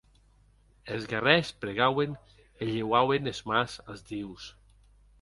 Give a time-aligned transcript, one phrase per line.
[0.95, 2.11] Es guerrèrs pregauen
[2.61, 4.43] e lheuauen es mans as dius.